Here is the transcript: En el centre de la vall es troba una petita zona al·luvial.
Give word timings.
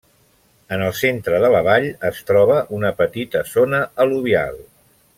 En 0.77 0.83
el 0.85 0.95
centre 0.99 1.41
de 1.43 1.51
la 1.57 1.61
vall 1.69 1.85
es 2.11 2.23
troba 2.31 2.57
una 2.81 2.93
petita 3.05 3.47
zona 3.55 3.87
al·luvial. 4.07 4.61